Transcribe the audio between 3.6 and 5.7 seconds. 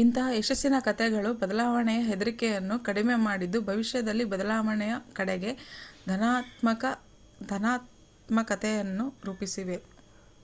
ಭವಿಷ್ಯದಲ್ಲಿ ಬದಲಾವಣೆಯ ಕಡೆಗೆ